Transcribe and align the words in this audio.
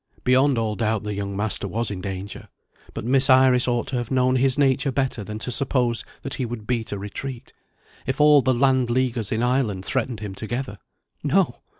Beyond 0.23 0.57
all 0.57 0.75
doubt 0.75 1.03
the 1.03 1.13
young 1.13 1.37
master 1.37 1.67
was 1.67 1.91
in 1.91 2.01
danger. 2.01 2.49
But 2.95 3.05
Miss 3.05 3.29
Iris 3.29 3.67
ought 3.67 3.85
to 3.89 3.97
have 3.97 4.09
known 4.09 4.35
his 4.35 4.57
nature 4.57 4.91
better 4.91 5.23
than 5.23 5.37
to 5.37 5.51
suppose 5.51 6.03
that 6.23 6.33
he 6.33 6.43
would 6.47 6.65
beat 6.65 6.91
a 6.91 6.97
retreat, 6.97 7.53
if 8.07 8.19
all 8.19 8.41
the 8.41 8.51
land 8.51 8.89
leaguers 8.89 9.31
in 9.31 9.43
Ireland 9.43 9.85
threatened 9.85 10.19
him 10.21 10.33
together. 10.33 10.79
No! 11.21 11.59